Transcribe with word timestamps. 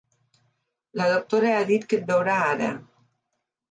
La 1.01 1.07
doctora 1.13 1.53
ha 1.59 1.69
dit 1.71 1.87
que 1.93 2.01
et 2.03 2.11
veurà 2.11 2.43
ara. 2.51 2.75